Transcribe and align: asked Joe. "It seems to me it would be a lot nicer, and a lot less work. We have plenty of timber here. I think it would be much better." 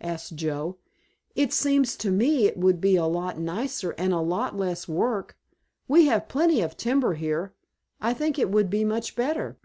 asked 0.00 0.36
Joe. 0.36 0.76
"It 1.34 1.52
seems 1.52 1.96
to 1.96 2.12
me 2.12 2.46
it 2.46 2.56
would 2.56 2.80
be 2.80 2.94
a 2.94 3.06
lot 3.06 3.40
nicer, 3.40 3.90
and 3.98 4.12
a 4.12 4.20
lot 4.20 4.56
less 4.56 4.86
work. 4.86 5.36
We 5.88 6.06
have 6.06 6.28
plenty 6.28 6.60
of 6.60 6.76
timber 6.76 7.14
here. 7.14 7.54
I 8.00 8.14
think 8.14 8.38
it 8.38 8.50
would 8.50 8.70
be 8.70 8.84
much 8.84 9.16
better." 9.16 9.58